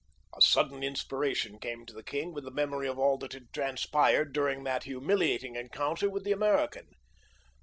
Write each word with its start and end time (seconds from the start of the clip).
A 0.35 0.41
sudden 0.41 0.81
inspiration 0.81 1.59
came 1.59 1.85
to 1.85 1.93
the 1.93 2.01
king 2.01 2.33
with 2.33 2.43
the 2.43 2.49
memory 2.49 2.87
of 2.87 2.97
all 2.97 3.19
that 3.19 3.33
had 3.33 3.53
transpired 3.53 4.33
during 4.33 4.63
that 4.63 4.85
humiliating 4.85 5.55
encounter 5.55 6.09
with 6.09 6.23
the 6.23 6.31
American. 6.31 6.87